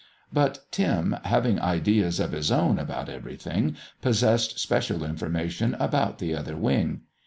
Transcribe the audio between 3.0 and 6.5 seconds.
everything, possessed special information about the